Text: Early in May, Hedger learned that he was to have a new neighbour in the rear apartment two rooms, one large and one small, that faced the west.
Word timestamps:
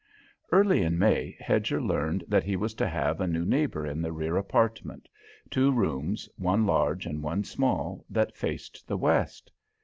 Early 0.51 0.81
in 0.81 0.97
May, 0.97 1.37
Hedger 1.39 1.79
learned 1.79 2.23
that 2.27 2.43
he 2.43 2.55
was 2.55 2.73
to 2.73 2.87
have 2.89 3.21
a 3.21 3.27
new 3.27 3.45
neighbour 3.45 3.85
in 3.85 4.01
the 4.01 4.11
rear 4.11 4.35
apartment 4.35 5.07
two 5.51 5.71
rooms, 5.71 6.27
one 6.37 6.65
large 6.65 7.05
and 7.05 7.21
one 7.21 7.43
small, 7.43 8.03
that 8.09 8.35
faced 8.35 8.87
the 8.87 8.97
west. 8.97 9.51